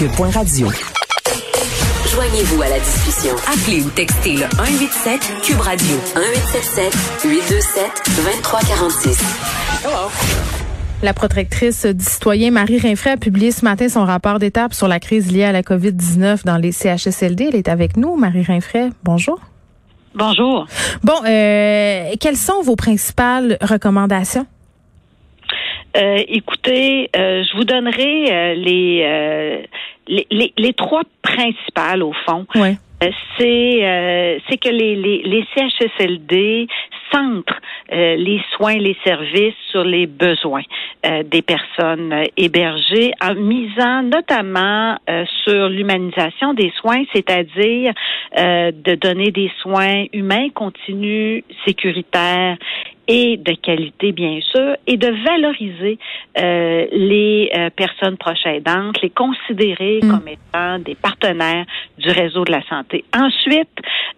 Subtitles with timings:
[0.00, 0.30] Cube.radio.
[0.30, 0.68] Radio.
[2.06, 3.34] Joignez-vous à la discussion.
[3.46, 7.84] Appelez ou textez le 187 Cube Radio 1877 827
[8.16, 9.20] 2346.
[9.84, 10.08] Hello.
[11.02, 15.00] La protectrice du citoyen Marie Rinfray a publié ce matin son rapport d'étape sur la
[15.00, 17.50] crise liée à la COVID-19 dans les CHSLD.
[17.50, 18.88] Elle est avec nous, Marie Rinfray.
[19.04, 19.38] Bonjour.
[20.14, 20.66] Bonjour.
[21.04, 24.46] Bon, euh, quelles sont vos principales recommandations?
[25.96, 29.62] Euh, écoutez, euh, je vous donnerai euh, les, euh,
[30.06, 32.46] les, les, les, trois principales au fond.
[32.54, 32.76] Ouais.
[33.02, 36.68] Euh, c'est c'est que les, les, les CHSLD
[37.10, 37.60] centrent
[37.90, 40.62] les soins, les services sur les besoins
[41.02, 44.96] des personnes hébergées, en misant notamment
[45.42, 47.94] sur l'humanisation des soins, c'est-à-dire
[48.36, 52.58] de donner des soins humains, continus, sécuritaires
[53.10, 55.98] et de qualité, bien sûr, et de valoriser
[56.38, 60.08] euh, les euh, personnes proches aidantes, les considérer mm.
[60.08, 61.66] comme étant des partenaires
[61.98, 63.04] du réseau de la santé.
[63.16, 63.68] Ensuite,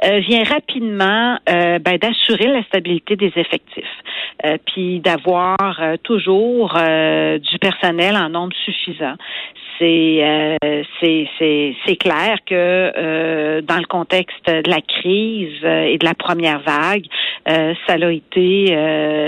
[0.04, 3.84] euh, vient rapidement euh, ben, d'assurer la stabilité des effectifs,
[4.44, 5.58] euh, puis d'avoir
[6.02, 9.14] toujours du personnel en nombre suffisant
[11.00, 16.60] c'est c'est c'est clair que dans le contexte de la crise et de la première
[16.60, 17.06] vague,
[17.46, 18.74] ça a été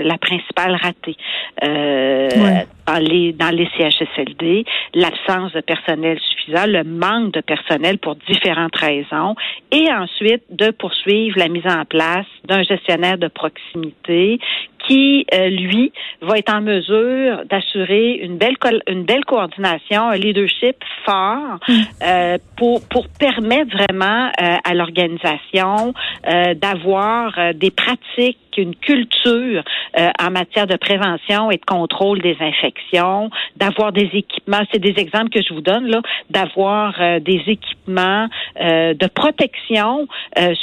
[0.05, 1.17] la principale ratée.
[1.63, 8.17] Ouais dans les dans les CHSLD, l'absence de personnel suffisant, le manque de personnel pour
[8.17, 9.35] différentes raisons,
[9.73, 14.39] et ensuite de poursuivre la mise en place d'un gestionnaire de proximité
[14.86, 18.56] qui, euh, lui, va être en mesure d'assurer une belle
[18.89, 21.72] une belle coordination, un leadership fort mm.
[22.02, 25.95] euh, pour pour permettre vraiment euh, à l'organisation
[26.27, 29.63] euh, d'avoir euh, des pratiques, une culture
[29.97, 34.63] en matière de prévention et de contrôle des infections, d'avoir des équipements.
[34.73, 36.01] C'est des exemples que je vous donne là,
[36.31, 38.29] d'avoir des équipements
[38.61, 40.07] de protection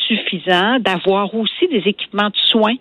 [0.07, 2.75] suffisants, d'avoir aussi des équipements de soins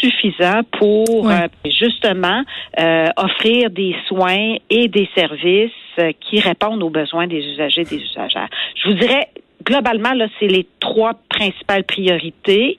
[0.00, 2.42] suffisants pour euh, justement
[2.78, 7.84] euh, offrir des soins et des services euh, qui répondent aux besoins des usagers et
[7.84, 8.48] des usagères.
[8.76, 9.28] Je vous dirais
[9.64, 12.78] globalement, là, c'est les trois principales priorités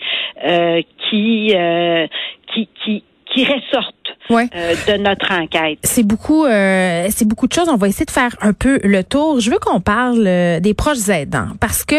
[1.12, 1.54] qui,
[2.54, 4.48] qui, qui, qui ressortent ouais.
[4.56, 5.80] euh, de notre enquête.
[5.84, 7.70] C'est beaucoup, euh, c'est beaucoup de choses.
[7.70, 9.40] On va essayer de faire un peu le tour.
[9.40, 11.96] Je veux qu'on parle euh, des proches aidants parce que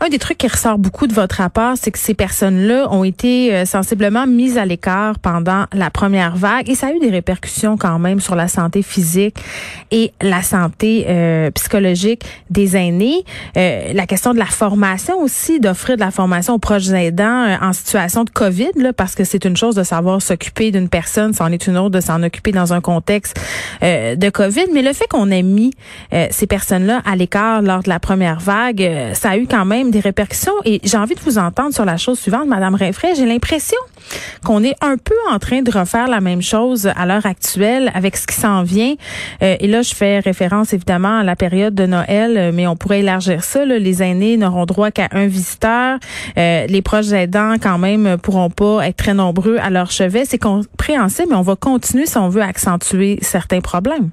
[0.00, 3.54] un des trucs qui ressort beaucoup de votre rapport, c'est que ces personnes-là ont été
[3.54, 7.76] euh, sensiblement mises à l'écart pendant la première vague et ça a eu des répercussions
[7.76, 9.36] quand même sur la santé physique
[9.90, 13.24] et la santé euh, psychologique des aînés.
[13.54, 18.24] la question de la formation aussi, d'offrir de la formation aux proches aidants en situation
[18.24, 21.66] de COVID, là, parce que c'est une chose de savoir s'occuper d'une personne c'en est
[21.66, 23.38] une autre de s'en occuper dans un contexte
[23.82, 24.66] euh, de COVID.
[24.72, 25.72] Mais le fait qu'on ait mis
[26.12, 29.64] euh, ces personnes-là à l'écart lors de la première vague, euh, ça a eu quand
[29.64, 30.52] même des répercussions.
[30.64, 33.14] Et j'ai envie de vous entendre sur la chose suivante, Madame Rinfray.
[33.14, 33.78] J'ai l'impression
[34.44, 38.16] qu'on est un peu en train de refaire la même chose à l'heure actuelle avec
[38.16, 38.94] ce qui s'en vient.
[39.40, 43.42] et là, je fais référence évidemment à la période de Noël, mais on pourrait élargir
[43.42, 43.64] ça.
[43.64, 43.80] Là.
[43.80, 45.98] Les aînés n'auront droit qu'à un visiteur.
[46.36, 50.24] les proches aidants, quand même, pourront pas être très nombreux à leur chevet.
[50.24, 54.10] C'est compréhensible mais on va continuer si on veut accentuer certains problèmes.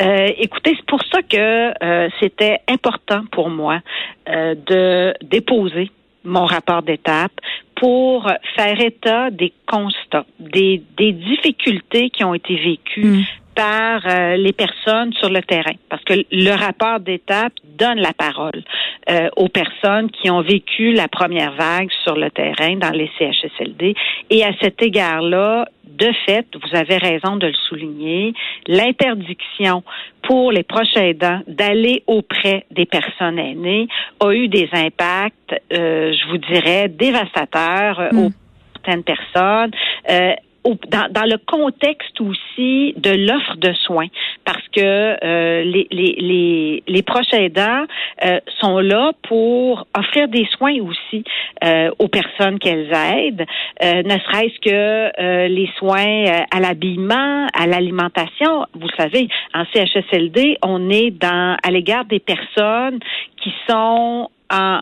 [0.00, 3.80] Euh, écoutez, c'est pour ça que euh, c'était important pour moi
[4.28, 5.90] euh, de déposer
[6.24, 7.32] mon rapport d'étape
[7.74, 13.24] pour faire état des constats, des, des difficultés qui ont été vécues mm.
[13.54, 14.00] Par
[14.36, 15.74] les personnes sur le terrain.
[15.88, 18.62] Parce que le rapport d'étape donne la parole
[19.08, 23.94] euh, aux personnes qui ont vécu la première vague sur le terrain dans les CHSLD.
[24.28, 28.34] Et à cet égard-là, de fait, vous avez raison de le souligner,
[28.66, 29.82] l'interdiction
[30.22, 33.88] pour les proches aidants d'aller auprès des personnes aînées
[34.20, 38.18] a eu des impacts, euh, je vous dirais, dévastateurs mm.
[38.18, 38.30] aux
[38.74, 39.70] certaines personnes.
[40.08, 40.34] Euh,
[40.64, 44.08] dans, dans, le contexte aussi de l'offre de soins,
[44.44, 47.84] parce que euh, les, les, les, les, proches aidants
[48.24, 51.24] euh, sont là pour offrir des soins aussi
[51.64, 53.46] euh, aux personnes qu'elles aident,
[53.82, 58.66] ne serait-ce que les soins à l'habillement, à l'alimentation.
[58.74, 62.98] Vous savez, en CHSLD, on est dans à l'égard des personnes
[63.42, 64.80] qui sont en,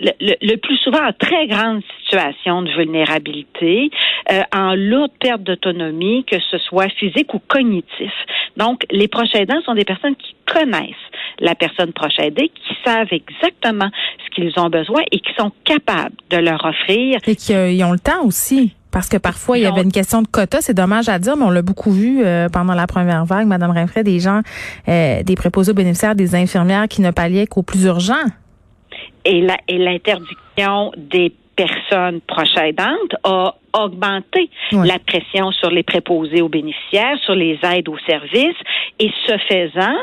[0.00, 3.90] le, plus souvent en très grande situation de vulnérabilité,
[4.30, 8.12] euh, en lourde perte d'autonomie, que ce soit physique ou cognitif.
[8.56, 10.94] Donc, les proches aidants sont des personnes qui connaissent
[11.40, 13.90] la personne proche aidée, qui savent exactement
[14.24, 17.18] ce qu'ils ont besoin et qui sont capables de leur offrir.
[17.26, 18.74] Et qui ont le temps aussi.
[18.90, 21.44] Parce que parfois, il y avait une question de quota, c'est dommage à dire, mais
[21.44, 24.40] on l'a beaucoup vu euh, pendant la première vague, Madame Rinfray, des gens,
[24.88, 28.24] euh, des préposés bénéficiaires, des infirmières qui ne palliaient qu'au plus urgent
[29.26, 37.18] et l'interdiction des personnes proches aidantes a augmenté la pression sur les préposés aux bénéficiaires,
[37.24, 38.56] sur les aides aux services.
[38.98, 39.96] Et ce faisant,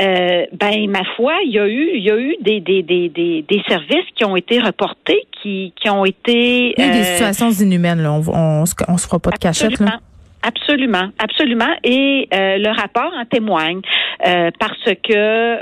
[0.00, 3.08] euh, ben ma foi, il y a eu, il y a eu des, des, des,
[3.08, 6.74] des, des services qui ont été reportés, qui, qui ont été.
[6.76, 8.12] Il y a des euh, situations inhumaines, là.
[8.12, 10.00] On, on, on, se fera pas de cachette, là.
[10.46, 11.74] Absolument, absolument.
[11.82, 13.80] Et euh, le rapport en témoigne
[14.24, 15.12] euh, parce que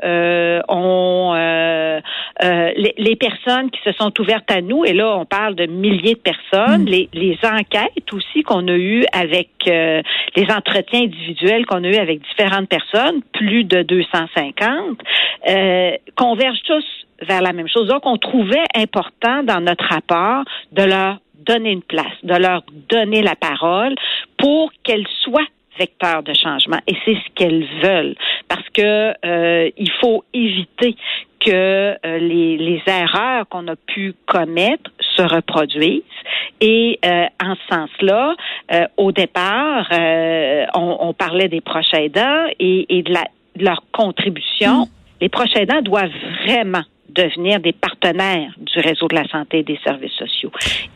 [0.04, 1.32] euh, on
[2.76, 6.14] les, les, personnes qui se sont ouvertes à nous, et là on parle de milliers
[6.14, 6.86] de personnes, mm.
[6.86, 12.20] les, les, enquêtes aussi qu'on a eues avec les entretiens individuels qu'on a eu avec
[12.28, 14.98] différentes personnes, plus de 250,
[16.16, 16.84] convergent tous
[17.22, 17.88] vers la même chose.
[17.88, 23.22] Donc, on trouvait important dans notre rapport de leur donner une place, de leur donner
[23.22, 23.94] la parole
[24.36, 25.46] pour qu'elles soient
[25.78, 26.78] vecteurs de changement.
[26.86, 28.14] Et c'est ce qu'elles veulent.
[28.48, 30.96] Parce que euh, il faut éviter
[31.40, 36.02] que euh, les, les, erreurs qu'on a pu commettre se reproduisent.
[36.60, 38.34] Et euh, en ce sens-là,
[38.96, 39.88] au départ,
[40.74, 43.24] on, on, parlait des proches aidants et, et de, la,
[43.56, 44.82] de, leur contribution.
[44.82, 44.88] Mmh.
[45.20, 46.10] Les proches aidants doivent
[46.46, 46.84] vraiment
[47.14, 50.50] devenir des partenaires du réseau de la santé et des services sociaux.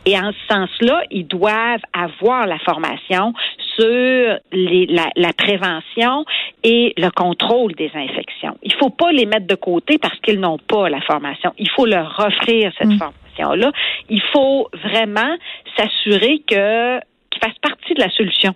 [0.05, 3.33] Et en ce sens-là, ils doivent avoir la formation
[3.77, 6.25] sur les, la, la, prévention
[6.63, 8.57] et le contrôle des infections.
[8.63, 11.53] Il faut pas les mettre de côté parce qu'ils n'ont pas la formation.
[11.57, 12.99] Il faut leur offrir cette mm.
[12.99, 13.71] formation-là.
[14.09, 15.35] Il faut vraiment
[15.77, 16.99] s'assurer que
[17.29, 18.53] qu'ils fassent partie de la solution.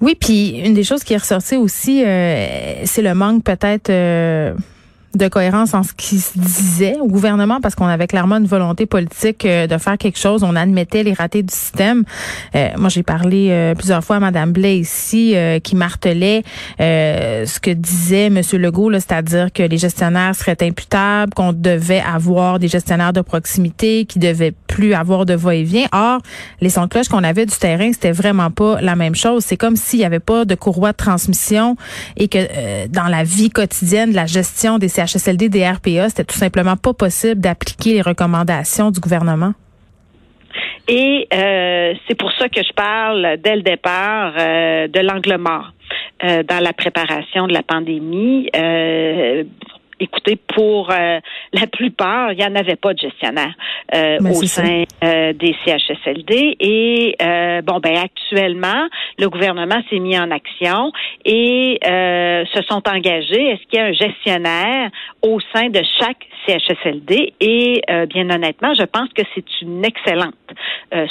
[0.00, 4.54] Oui, puis une des choses qui est ressortie aussi, euh, c'est le manque peut-être euh,
[5.16, 8.86] de cohérence en ce qui se disait au gouvernement parce qu'on avait clairement une volonté
[8.86, 10.42] politique euh, de faire quelque chose.
[10.42, 12.04] On admettait les ratés du système.
[12.54, 16.42] Euh, moi, j'ai parlé euh, plusieurs fois à Mme Blais ici qui martelait
[16.78, 18.40] ce que disait M.
[18.54, 24.18] Legault, c'est-à-dire que les gestionnaires seraient imputables, qu'on devait avoir des gestionnaires de proximité, qui
[24.18, 25.86] devaient plus avoir de va-et-vient.
[25.92, 26.20] Or,
[26.60, 29.42] les sons de cloche qu'on avait du terrain, c'était vraiment pas la même chose.
[29.44, 31.76] C'est comme s'il y avait pas de courroie de transmission
[32.16, 36.76] et que dans la vie quotidienne, la gestion des CHSLD, des RPA, c'était tout simplement
[36.76, 39.54] pas possible d'appliquer les recommandations du gouvernement?
[40.88, 45.72] Et euh, c'est pour ça que je parle dès le départ euh, de l'angle mort
[46.22, 48.48] euh, dans la préparation de la pandémie.
[49.98, 51.20] Écoutez, pour euh,
[51.54, 53.54] la plupart, il n'y en avait pas de gestionnaire
[53.94, 56.56] euh, ben, au sein euh, des CHSLD.
[56.60, 57.16] Et
[57.64, 58.88] bon, ben actuellement,
[59.18, 60.92] le gouvernement s'est mis en action
[61.24, 63.52] et se sont engagés.
[63.52, 64.90] Est-ce qu'il y a un gestionnaire
[65.22, 67.32] au sein de chaque CHSLD?
[67.40, 70.34] Et bien honnêtement, je pense que c'est une excellente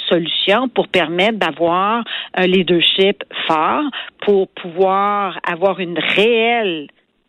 [0.10, 2.04] solution pour permettre d'avoir
[2.36, 3.84] un leadership fort,
[4.22, 6.88] pour pouvoir avoir une réelle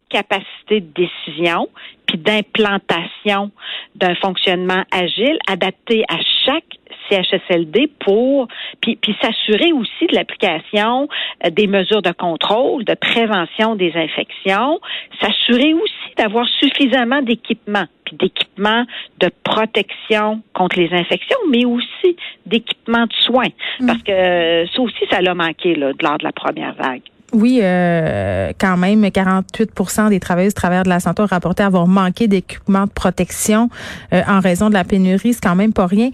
[0.09, 1.69] capacité de décision
[2.07, 3.51] puis d'implantation
[3.97, 6.65] d'un fonctionnement agile adapté à chaque
[7.09, 8.49] CHSLD pour
[8.81, 11.09] puis, puis s'assurer aussi de l'application
[11.45, 14.81] euh, des mesures de contrôle, de prévention des infections,
[15.21, 18.85] s'assurer aussi d'avoir suffisamment d'équipements, puis d'équipements
[19.21, 23.87] de protection contre les infections, mais aussi d'équipements de soins, mm.
[23.87, 27.03] parce que euh, ça aussi ça l'a manqué là, lors de la première vague.
[27.33, 32.85] Oui, euh, quand même, 48% des travailleurs de la santé ont rapporté avoir manqué d'équipements
[32.85, 33.69] de protection
[34.13, 35.35] euh, en raison de la pénurie.
[35.35, 36.11] C'est quand même pas rien.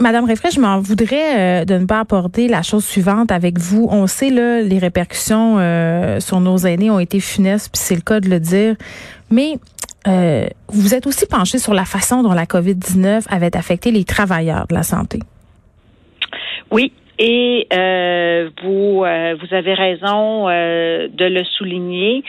[0.00, 3.88] Madame Réfray, je m'en voudrais euh, de ne pas apporter la chose suivante avec vous.
[3.90, 5.58] On sait là les répercussions
[6.20, 8.76] sur nos aînés ont été funestes, puis c'est le cas de le dire.
[9.30, 9.58] Mais
[10.68, 14.74] vous êtes aussi penché sur la façon dont la COVID-19 avait affecté les travailleurs de
[14.74, 15.20] la santé.
[16.70, 22.22] Oui, et euh, vous, euh, vous avez raison euh, de le souligner.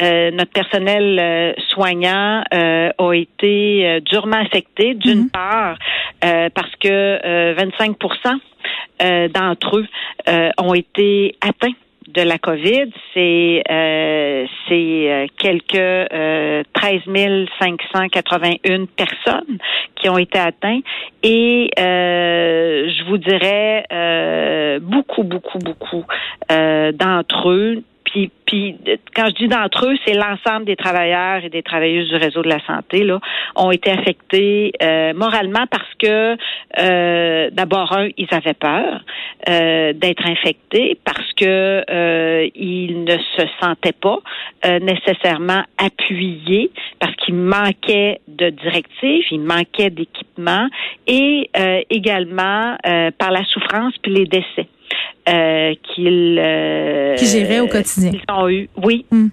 [0.00, 5.30] notre personnel soignant a été durement affecté, d'une mhm.
[5.30, 5.78] part,
[6.20, 9.86] parce que 25% d'entre eux
[10.58, 11.72] ont été atteints
[12.08, 17.00] de la COVID, c'est euh, c'est euh, quelques euh, 13
[17.60, 19.58] 581 personnes
[19.96, 20.84] qui ont été atteintes
[21.22, 26.04] et euh, je vous dirais euh, beaucoup beaucoup beaucoup
[26.48, 28.76] d'entre eux puis, puis
[29.14, 32.48] quand je dis d'entre eux, c'est l'ensemble des travailleurs et des travailleuses du réseau de
[32.48, 33.20] la santé là
[33.56, 36.36] ont été affectés euh, moralement parce que
[36.78, 39.00] euh, d'abord un, ils avaient peur
[39.48, 44.18] euh, d'être infectés parce que euh, ils ne se sentaient pas
[44.64, 46.70] euh, nécessairement appuyés
[47.00, 50.68] parce qu'il manquait de directives, il manquait d'équipement
[51.06, 52.76] et euh, également
[53.18, 54.68] par la souffrance puis les décès
[55.28, 58.12] euh, qu'ils euh, qui géraient au quotidien.
[58.12, 59.04] Ils ont eu, oui.
[59.10, 59.28] Mm.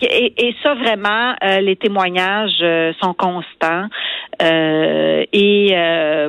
[0.00, 3.86] Et, et, ça vraiment, euh, les témoignages euh, sont constants.
[4.40, 5.70] et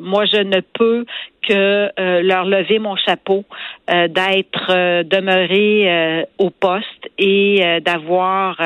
[0.04, 1.06] moi, je ne peux
[1.48, 1.90] que
[2.22, 3.46] leur lever mon chapeau
[3.88, 8.58] d'être demeuré au poste et d'avoir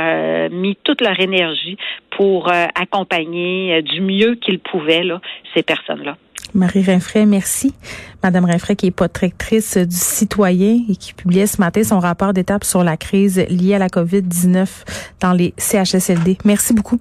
[0.52, 1.78] mis toute leur énergie
[2.10, 5.22] pour accompagner du mieux qu'ils pouvaient là,
[5.54, 6.18] ces personnes-là.
[6.54, 7.74] Marie Rinfray, merci.
[8.24, 12.64] Madame Rinfray, qui est protectrice du citoyen et qui publiait ce matin son rapport d'étape
[12.64, 14.68] sur la crise liée à la COVID-19
[15.22, 16.38] dans les CHSLD.
[16.46, 17.00] Merci beaucoup.